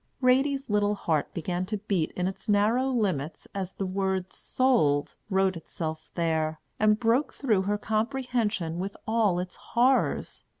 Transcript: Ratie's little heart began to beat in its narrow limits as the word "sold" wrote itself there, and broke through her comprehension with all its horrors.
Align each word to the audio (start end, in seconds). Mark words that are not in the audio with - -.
Ratie's 0.19 0.67
little 0.67 0.95
heart 0.95 1.31
began 1.31 1.63
to 1.67 1.77
beat 1.77 2.09
in 2.13 2.27
its 2.27 2.49
narrow 2.49 2.89
limits 2.89 3.47
as 3.53 3.73
the 3.73 3.85
word 3.85 4.33
"sold" 4.33 5.15
wrote 5.29 5.55
itself 5.55 6.09
there, 6.15 6.59
and 6.79 6.99
broke 6.99 7.33
through 7.35 7.61
her 7.69 7.77
comprehension 7.77 8.79
with 8.79 8.97
all 9.07 9.37
its 9.37 9.57
horrors. 9.57 10.43